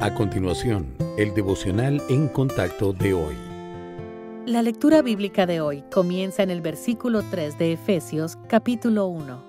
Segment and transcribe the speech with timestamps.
[0.00, 3.34] A continuación, el devocional en contacto de hoy.
[4.46, 9.44] La lectura bíblica de hoy comienza en el versículo 3 de Efesios capítulo 1.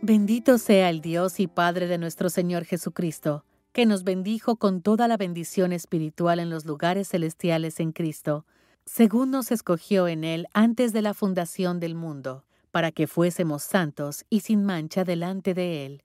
[0.00, 5.06] Bendito sea el Dios y Padre de nuestro Señor Jesucristo, que nos bendijo con toda
[5.06, 8.46] la bendición espiritual en los lugares celestiales en Cristo,
[8.86, 14.24] según nos escogió en Él antes de la fundación del mundo, para que fuésemos santos
[14.30, 16.04] y sin mancha delante de Él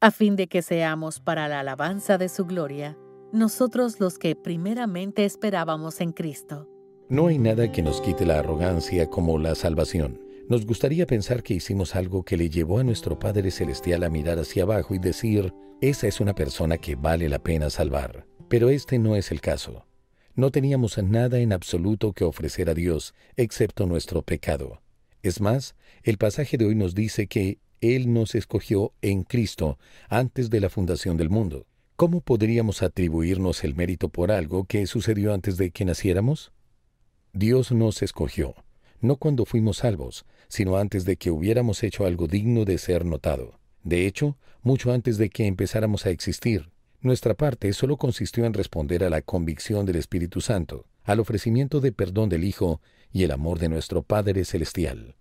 [0.00, 2.96] a fin de que seamos para la alabanza de su gloria,
[3.32, 6.66] nosotros los que primeramente esperábamos en Cristo.
[7.10, 10.20] No hay nada que nos quite la arrogancia como la salvación.
[10.48, 14.38] Nos gustaría pensar que hicimos algo que le llevó a nuestro Padre Celestial a mirar
[14.38, 15.52] hacia abajo y decir,
[15.82, 18.26] esa es una persona que vale la pena salvar.
[18.48, 19.84] Pero este no es el caso.
[20.34, 24.80] No teníamos nada en absoluto que ofrecer a Dios, excepto nuestro pecado.
[25.22, 30.50] Es más, el pasaje de hoy nos dice que él nos escogió en Cristo antes
[30.50, 31.66] de la fundación del mundo.
[31.96, 36.52] ¿Cómo podríamos atribuirnos el mérito por algo que sucedió antes de que naciéramos?
[37.32, 38.54] Dios nos escogió,
[39.00, 43.58] no cuando fuimos salvos, sino antes de que hubiéramos hecho algo digno de ser notado.
[43.82, 46.70] De hecho, mucho antes de que empezáramos a existir.
[47.00, 51.92] Nuestra parte solo consistió en responder a la convicción del Espíritu Santo, al ofrecimiento de
[51.92, 52.80] perdón del Hijo
[53.12, 55.16] y el amor de nuestro Padre Celestial.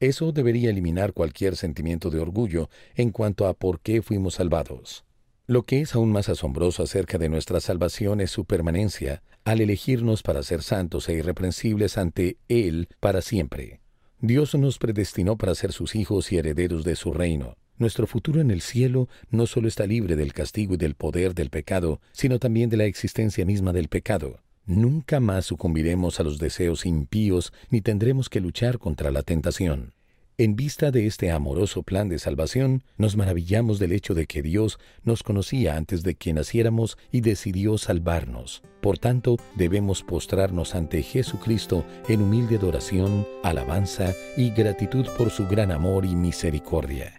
[0.00, 5.04] Eso debería eliminar cualquier sentimiento de orgullo en cuanto a por qué fuimos salvados.
[5.46, 10.22] Lo que es aún más asombroso acerca de nuestra salvación es su permanencia, al elegirnos
[10.22, 13.80] para ser santos e irreprensibles ante Él para siempre.
[14.20, 17.56] Dios nos predestinó para ser sus hijos y herederos de su reino.
[17.76, 21.50] Nuestro futuro en el cielo no solo está libre del castigo y del poder del
[21.50, 24.40] pecado, sino también de la existencia misma del pecado.
[24.68, 29.94] Nunca más sucumbiremos a los deseos impíos ni tendremos que luchar contra la tentación.
[30.36, 34.78] En vista de este amoroso plan de salvación, nos maravillamos del hecho de que Dios
[35.04, 38.62] nos conocía antes de que naciéramos y decidió salvarnos.
[38.82, 45.72] Por tanto, debemos postrarnos ante Jesucristo en humilde adoración, alabanza y gratitud por su gran
[45.72, 47.18] amor y misericordia.